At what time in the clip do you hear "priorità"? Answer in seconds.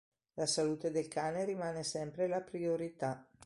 2.41-3.29